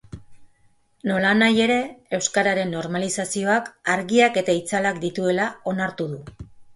[1.09, 1.75] Nolanahi ere,
[2.19, 6.19] euskararen normalizazioak argiak eta itzalak dituela onartu du.